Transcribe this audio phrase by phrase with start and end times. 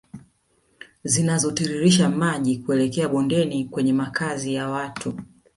[1.03, 5.13] Zinazotiririsha maji kuelekea bondeni kwenye makazi ya watu